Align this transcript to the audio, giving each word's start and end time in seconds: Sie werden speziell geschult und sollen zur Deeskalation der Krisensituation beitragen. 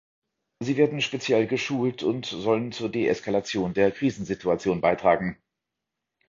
Sie 0.63 0.77
werden 0.77 0.99
speziell 0.99 1.45
geschult 1.45 2.01
und 2.01 2.25
sollen 2.25 2.71
zur 2.71 2.89
Deeskalation 2.89 3.75
der 3.75 3.91
Krisensituation 3.91 4.81
beitragen. 4.81 5.37